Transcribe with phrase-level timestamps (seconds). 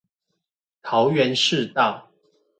[0.81, 2.09] 桃園市道